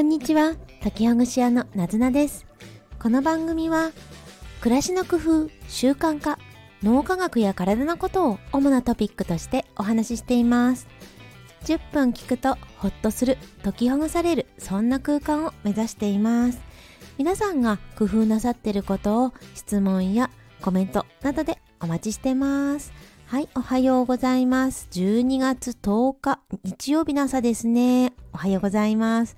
[0.00, 2.46] こんにちは、竹ほぐし屋のなずなです。
[2.98, 3.90] この番組は、
[4.62, 6.38] 暮らしの工夫、習慣化、
[6.82, 10.88] 脳科学や体のことを主なトピックとしてお話ししています。
[11.64, 16.62] 10分聞くとホッとする、解きほぐされる、そんな空間を目指しています。
[17.18, 20.30] 皆さんが工夫なさっていることを質問や
[20.62, 22.90] コメントなどでお待ちしてます。
[23.30, 24.88] はい、おはようございます。
[24.90, 28.12] 12月10日、日曜日の朝ですね。
[28.32, 29.36] おはようございます。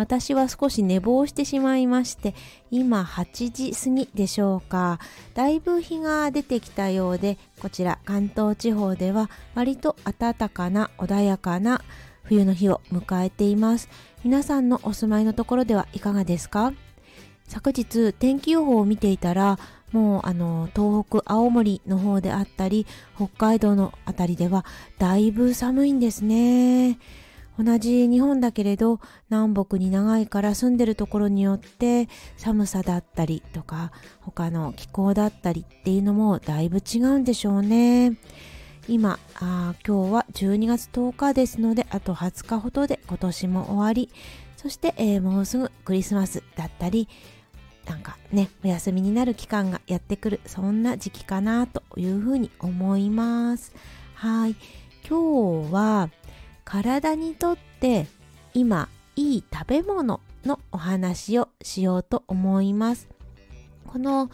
[0.00, 2.34] 私は少し寝坊してしまいまして、
[2.70, 4.98] 今8時過ぎでしょうか。
[5.34, 11.82] だいぶ日が出てきたようで、こちら関東地方では割と暖かな穏やかな
[12.22, 13.90] 冬の日を迎えています。
[14.24, 16.72] 皆さんのお住まいのところではいかがですか？
[17.46, 19.58] 昨日天気予報を見ていたら
[19.92, 22.86] もうあの東北青森の方であったり
[23.16, 24.64] 北海道のあたりでは
[24.98, 26.96] だいぶ寒いんですね
[27.58, 38.18] 同じ日本だけれど南北に長いから住んでるところによって寒さだったりとか他の気候だったりっていうのもだいぶ違うんでしょうね
[38.88, 44.10] 今あ今日は12月10日ですのであと20日ほどで今年も終わり
[44.56, 47.08] そして、えー、もうすぐクリスマスだったり
[47.86, 53.74] なんかね、お休みになる期間がやってくる、そんな時期かなというふうに思います。
[54.14, 54.54] はい。
[55.08, 56.10] 今日は
[56.70, 58.06] 体にとって
[58.54, 63.08] 今いい食べ物のお話をしようと思います。
[63.88, 64.30] この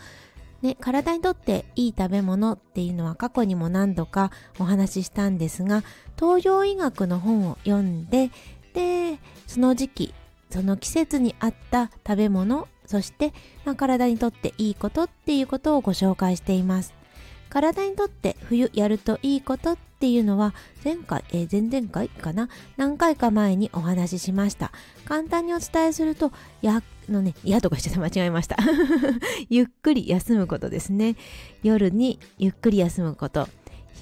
[0.61, 5.83] ね、体にとっていい食べ物っていうのは過去にも何度かお話ししたんですが、
[6.21, 8.31] 東洋医学の本を読んで、
[8.75, 10.15] で、その時期、
[10.51, 13.33] その季節に合った食べ物そして、
[13.65, 16.93] まあ、体にとっていいことっていうことをご紹介しています。
[17.49, 22.51] 体にとって冬やるといいことっっていうのは前回、えー、前々回かな？
[22.77, 24.71] 何回か前にお話ししました。
[25.07, 28.57] 簡単にお伝えすると、や、のね、やとかして間違えました。
[29.49, 31.17] ゆっくり休むことですね。
[31.63, 33.49] 夜にゆっくり休むこと。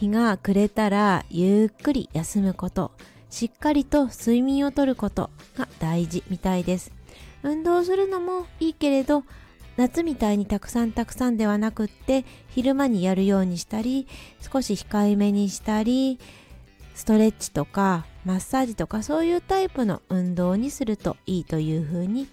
[0.01, 2.91] 日が暮れたらゆっくり休むこと。
[3.31, 6.91] しっかりと睡眠をとることが大事みたいです。
[7.45, 9.23] 運動するのもいいけれど
[9.77, 14.07] 夏みたいにたくさんたくさんではなくって昼間にやるようにしたり
[14.41, 16.19] 少し控えめにしたり
[16.95, 22.29] ストレッチとかマッサージとかそういうタイプの運動にするといいというふうに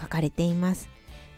[0.00, 0.88] 書かれています。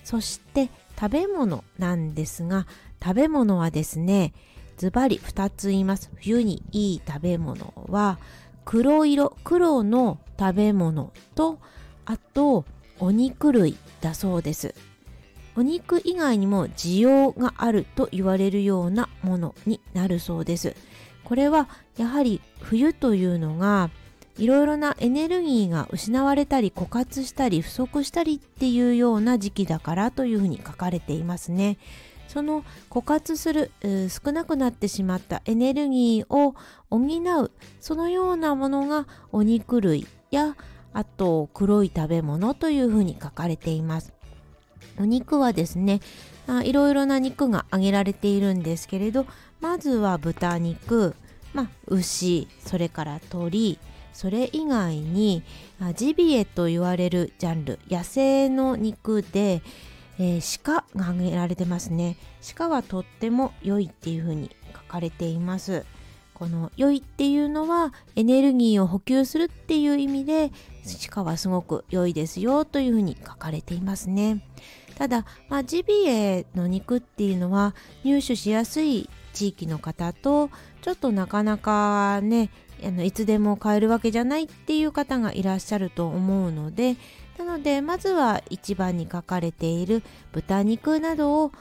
[0.03, 2.67] そして食べ物なんですが
[3.03, 4.33] 食べ物はですね
[4.77, 6.11] ズバリ2つ言います。
[6.17, 8.19] 冬にいい食べ物は
[8.65, 11.59] 黒色黒の食べ物と
[12.07, 12.65] あと
[12.99, 14.75] お肉類だそうです。
[15.57, 20.75] お肉以外にも需要があると言われるようなものになるそうです
[21.25, 23.91] これはやはり冬というのが
[24.37, 31.79] いろいろなエネルギーが失われたり枯渇したり不足したりっていうような時期だからというふうに書かれていますね。
[32.27, 33.71] その枯渇する
[34.09, 36.57] 少なくなってしまったエネルギーを
[36.91, 40.57] 補うそのようなものがお肉類や
[40.93, 44.13] あと黒い食べ物というふうに書かれています。
[44.99, 46.01] お肉はですね
[46.47, 49.27] あいろいろな肉が挙げられているんですけれど
[49.61, 51.15] まずは豚肉、
[51.53, 53.79] まあ、牛それから鳥
[54.15, 55.43] それ以外に
[55.97, 59.61] ジビエと言われるジャンル野生の肉で、
[60.19, 62.17] えー、鹿が挙げられてますね。
[62.57, 65.85] 鹿はとっても良いっていうふうに書かれています。
[66.35, 70.51] この良いっていうのはエネルギーを補給するっていう意味で
[71.11, 74.45] 鹿はすごく良いですよというふうに書かれていますね。
[74.97, 77.75] ただ、まあ、ジビエの肉っていうのは
[78.05, 80.51] 入手しやすい地域の方と
[80.83, 82.51] ちょっとなかなかね
[82.85, 86.97] あのいつでも買えるわけじゃないっていう方がいらっしゃると思うので
[87.39, 90.03] なのでまずは一番に書かれている
[90.33, 91.53] 豚肉などを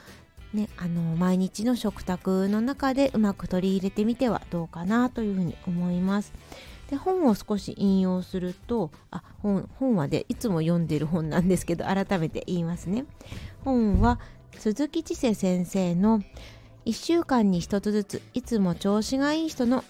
[0.53, 6.31] ね、あの毎日の食卓の中でうまく取り入れてみてはどうかなというふうに思います。
[6.89, 13.05] で本を少し引用するとあ本本はでいつも読んでる本なんですけど改めて言いますね。
[13.63, 14.19] 本は
[14.59, 16.21] 鈴木千世先生の
[16.85, 19.83] 「1週間に1つずついつも調子がいい人の、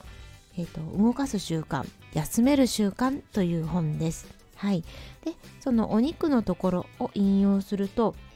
[0.57, 4.27] えー、と動かす習慣休める習慣」という本です。
[4.55, 4.83] はい、
[5.25, 8.15] でそのお肉のところを引用すると「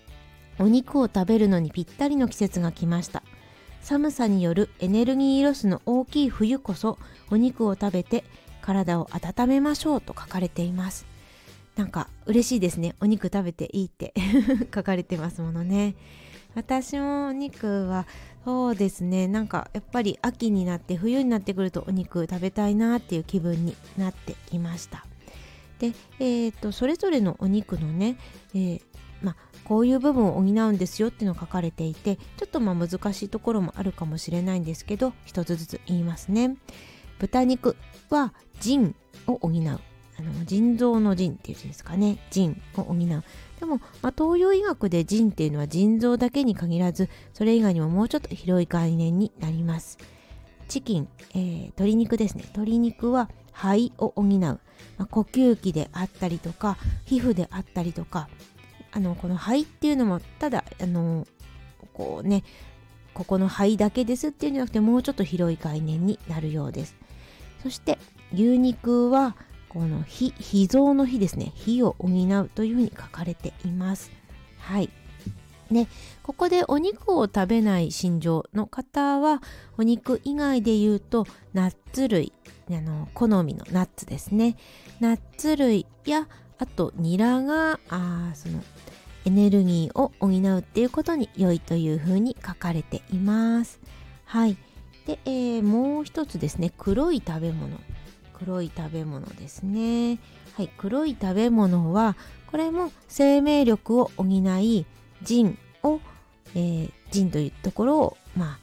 [0.60, 3.24] お肉を食べるのにぴったりの季節が来ました。
[3.82, 6.98] 寒さによるエネルギーロスの大きい冬こそ
[7.32, 8.26] お肉を食べて
[8.62, 11.06] 体を温めましょうと書かれています。
[11.78, 12.96] なんか嬉しいですね。
[13.00, 14.14] お肉食べていいって。
[14.74, 15.96] 書かれてますものね。
[16.56, 18.08] 私もお肉は
[18.44, 19.28] そうですね。
[19.28, 25.06] なんかやっぱり秋になって冬になってくるとお肉食べたいなっていう気分になってきました。
[25.80, 28.18] で、えーと、それぞれのお肉のね、
[28.56, 28.82] えー、
[29.22, 36.58] まあ、こういう部分を補うんですよっていうのが書かれていてちょっとまあ難しいところもあるかもしれないんですけど一つずつ言いますね。
[37.20, 37.76] 豚肉
[38.10, 39.80] は腎を補う。
[40.20, 42.18] あの腎臓の腎っていう字ですかね。
[42.32, 42.98] 腎を補う。
[43.60, 49.98] でも、まあ、東洋医学で腎っていうのは腎臓だけに限らずそれ以外にももうちょっと広い概念になります。
[50.68, 52.44] チキン、えー、鶏肉ですね。
[52.48, 54.60] 鶏肉は肺を補う、ま
[55.00, 58.28] あ、呼吸器であったりとか皮膚であったりとか
[58.98, 61.28] あのこの肺っていうのもただあの
[61.94, 62.44] こうね
[63.14, 66.96] ここの肺だけですっていうんじゃなくてもうちょっと広い概念になるようです。
[67.62, 68.00] そして
[68.34, 69.36] 牛肉は
[69.70, 71.54] この脾脾臓の脾ですね。
[71.56, 74.12] 脾を補うというふうに書かれています。
[74.58, 74.90] はい。
[75.70, 75.88] ね、
[76.24, 79.44] ここでお肉を食べない心情の方は
[79.78, 82.32] お肉以外で言うとナッツ類
[82.72, 84.56] あの好みのナッツですね。
[85.00, 86.28] ナッツ類や
[86.60, 88.64] あとニラがあその
[89.26, 93.80] エネルギーを補うっていうことに良いというふうに書かれています。
[94.24, 94.58] はい。
[95.06, 96.72] で、えー、もう一つですね。
[96.78, 97.78] 黒い食べ物。
[98.34, 100.20] 黒い食べ物ですね。
[100.56, 100.70] はい。
[100.78, 102.16] 黒い食べ物は
[102.50, 104.86] これも生命力を補い
[105.24, 106.00] 腎を、
[106.56, 108.60] えー、腎というところをまあ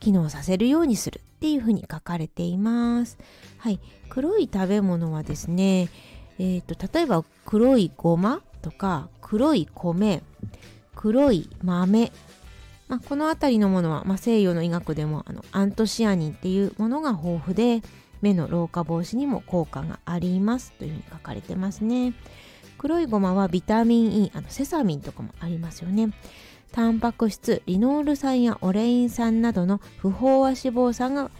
[0.00, 3.18] 機能させるようにするっていうふうに書かれています。
[3.58, 3.78] はい。
[4.08, 5.88] 黒い食べ物はですね
[6.38, 10.22] えーと、例えば黒いごまとか黒い米
[10.94, 12.12] 黒い豆
[12.88, 17.82] まあ、この辺りのものは、まあ、西洋の医学でもあのアントシアニンっていうものが豊富で
[18.22, 22.14] 目の老化防止にも効果がありますというふうに書かれてますね。
[22.78, 26.10] 黒いごまはビタミン E あのセサミンとかもありますよね。
[26.72, 31.30] タンパク質リノール酸やオレイン酸などの不飽和脂肪酸が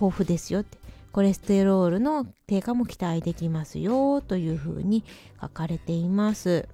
[0.00, 0.77] 豊富ですよって
[1.12, 5.04] コレステロールの低下も期待できますよというふうに
[5.40, 6.68] 書かれています。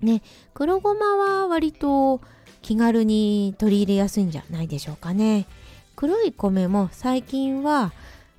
[0.00, 0.22] ね
[0.52, 2.20] 黒ごまは割と
[2.62, 5.46] 気軽に取り入れやすいんじゃないでしょうかね。
[5.94, 7.92] 黒い米も最近は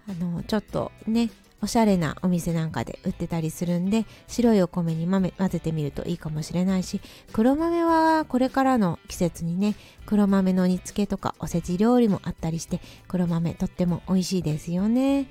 [0.07, 1.29] あのちょっとね
[1.61, 7.01] おしゃれなお店なんかで売ってたりするんで白いお米に豆混ぜてみるといいかもしれないし
[7.33, 9.75] 黒豆はこれからの季節にね
[10.05, 15.27] 黒豆の煮付けとかおせち料理もあったりして黒豆とっても美味しいですよね。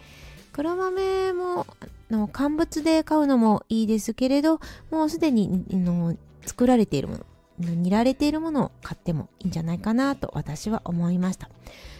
[0.52, 1.66] 黒豆も
[2.10, 4.58] の乾物で買うのもいいですけれど
[4.90, 7.26] もうすでにの作られているもの。
[7.58, 11.48] 煮られているものを買ってもいいんじゃないかなと私は思いました。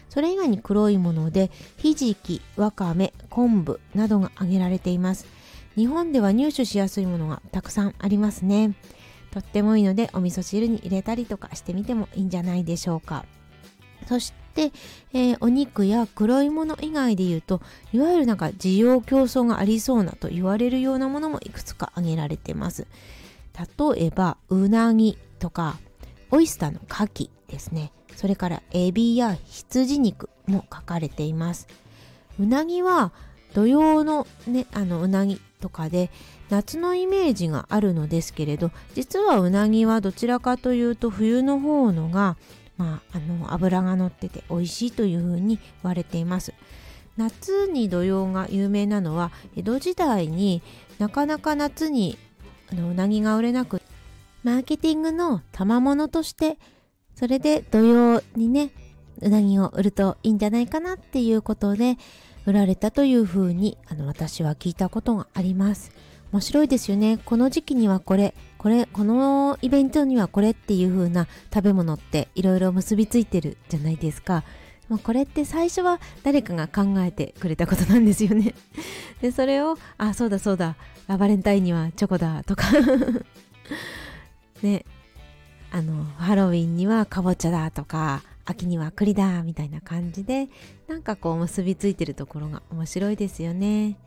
[0.09, 5.27] それ以外に黒いものでひじき、わかめ、昆布などが挙げられています。
[5.75, 8.75] 日本では入手しやすいものがたくさんありますね。
[9.31, 13.27] とってもいいのでお味噌汁に入れたりとかしてみてもいいんじゃないでしょうか。
[14.09, 14.73] そして、
[15.13, 17.61] えー、お肉や黒いもの以外で言うと
[17.93, 22.87] いわゆるなんか需要競争がありそうなと言われるようなものもいくつか挙げられてます。
[23.55, 25.19] 例えばうなぎ。
[25.47, 25.79] とか
[26.33, 27.93] オイスターの牡蠣ですね。
[28.17, 31.69] それからエビや羊肉も書かれています。
[32.41, 33.13] うなぎは
[33.55, 36.11] 土用のねあのうなぎとかで
[36.51, 42.37] 夏のイメージがあるのですけれど実はうなぎはどちらかというと冬の方のが、
[42.77, 46.55] まあ、あの脂が乗ってて美味しいというふうに言われています。
[47.17, 50.61] 夏に土用が有名なのは江戸時代に
[50.99, 52.19] なかなか夏に
[52.73, 53.81] あのうなぎが売れなく
[54.47, 56.57] マーケティングの賜物として
[57.17, 58.71] それで土曜にね
[59.21, 61.97] うなぎを売るといいんじゃないかなっていうことで
[62.47, 65.91] 売られたというふうにあの私は聞いたことがあります。
[66.31, 67.19] 面白いですよね。
[67.25, 74.45] この時期にはこれこれこのイベントにはこれっていう風な食べ物っていろいろ結びついてるじゃないですか。
[74.89, 78.55] もうこれって最初は誰かが考えてくれたことなんですよね。
[79.21, 80.77] でそれをあそうだそうだ。
[81.09, 82.67] バレンタインにはチョコだとか。
[84.63, 84.85] ね
[85.71, 90.49] あのハロウィンにはかぼちゃだとか秋には栗だみたいな感じで
[90.87, 93.99] なんかこう結びついてるところが面白いですよね。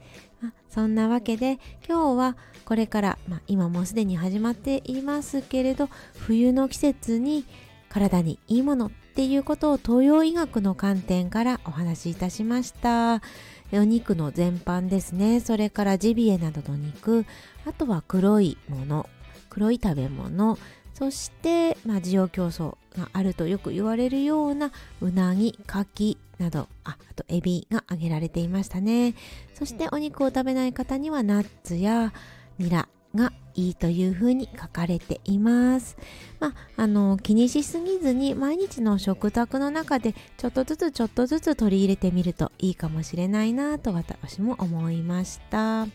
[0.41, 7.45] まあ、そんなわけで今日はこれから、まあ、今もうすでに始まっていますけれど冬の季節に
[7.89, 13.21] 体にいいものっていうことを東洋医学の観点からお話しいたしました。
[13.71, 17.25] お肉の全般ですねそれからジビエなどの肉
[17.67, 19.07] あとは黒いもの
[19.49, 20.57] 黒い食べ物
[20.93, 29.13] そして、まあ、需要競争があるとよく言われるようなうなぎ、牡蠣などああとエビが挙げられていましたね
[29.53, 32.13] そしてお肉を食べない方にはナッツや
[32.57, 35.97] ニラがいいというふうに書かれています。
[36.39, 36.53] まあ、
[36.83, 45.87] あの気にしすぎずに毎日の食卓の中でちょっとずつちょっとずつ取り入れてみるといいかもしれないなと私も思いました。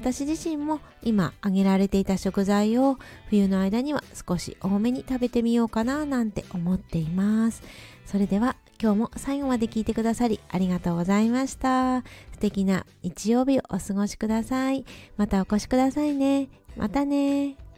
[0.00, 7.62] 私自身も今挙げられていた食材を冬の間には少し多めに食べてみようかななんて思っています。
[8.06, 12.00] それでは今日も最後まで聞いてくださりありがとうございました。
[12.32, 14.86] 素敵な日曜日をお過ごしください。
[15.18, 16.48] またお越しくださいね。
[16.78, 17.69] またね。